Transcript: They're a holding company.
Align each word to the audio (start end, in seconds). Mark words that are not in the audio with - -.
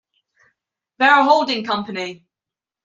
They're 0.97 1.19
a 1.19 1.23
holding 1.23 1.63
company. 1.63 2.25